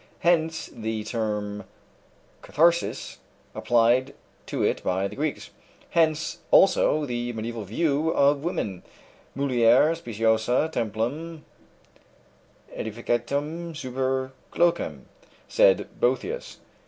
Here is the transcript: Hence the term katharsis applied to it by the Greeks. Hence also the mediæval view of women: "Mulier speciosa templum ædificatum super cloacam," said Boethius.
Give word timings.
Hence 0.21 0.65
the 0.73 1.03
term 1.03 1.63
katharsis 2.41 3.17
applied 3.53 4.15
to 4.47 4.63
it 4.63 4.81
by 4.83 5.07
the 5.07 5.15
Greeks. 5.15 5.51
Hence 5.91 6.39
also 6.49 7.05
the 7.05 7.31
mediæval 7.33 7.65
view 7.65 8.09
of 8.09 8.43
women: 8.43 8.81
"Mulier 9.37 9.93
speciosa 9.93 10.71
templum 10.73 11.45
ædificatum 12.75 13.77
super 13.77 14.31
cloacam," 14.51 15.03
said 15.47 15.87
Boethius. 15.99 16.57